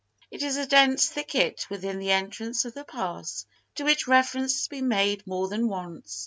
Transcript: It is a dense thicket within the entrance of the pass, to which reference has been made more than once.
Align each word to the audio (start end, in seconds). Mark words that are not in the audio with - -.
It 0.31 0.41
is 0.41 0.57
a 0.57 0.65
dense 0.65 1.05
thicket 1.07 1.67
within 1.69 1.99
the 1.99 2.09
entrance 2.09 2.65
of 2.65 2.73
the 2.73 2.83
pass, 2.83 3.45
to 3.75 3.83
which 3.83 4.07
reference 4.07 4.55
has 4.57 4.67
been 4.67 4.87
made 4.87 5.27
more 5.27 5.47
than 5.47 5.67
once. 5.67 6.19